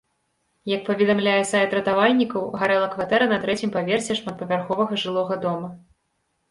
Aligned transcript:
Як 0.69 0.79
паведамляе 0.87 1.35
сайт 1.51 1.75
ратавальнікаў, 1.79 2.49
гарэла 2.63 2.87
кватэра 2.97 3.25
на 3.35 3.41
трэцім 3.45 3.69
паверсе 3.77 4.11
шматпавярховага 4.23 4.93
жылога 5.05 5.35
дома. 5.47 5.69